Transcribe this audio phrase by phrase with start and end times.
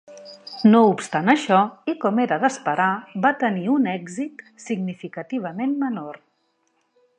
[0.69, 1.59] No obstant això
[1.93, 2.89] i com era d'esperar,
[3.27, 6.21] va tenir un èxit significativament menor.